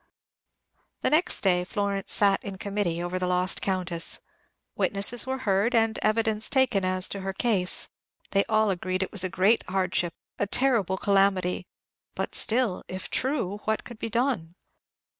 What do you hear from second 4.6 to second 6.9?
Witnesses were heard and evidence taken